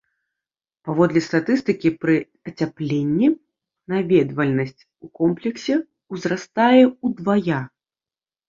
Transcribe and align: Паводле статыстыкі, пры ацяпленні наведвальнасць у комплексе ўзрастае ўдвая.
Паводле 0.87 1.21
статыстыкі, 1.25 1.91
пры 2.05 2.15
ацяпленні 2.51 3.27
наведвальнасць 3.93 4.81
у 5.07 5.13
комплексе 5.21 5.75
ўзрастае 6.19 6.83
ўдвая. 7.05 7.59